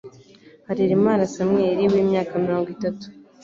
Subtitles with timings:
[0.67, 3.05] Harerimana Samuel w'imyaka mirongo itatu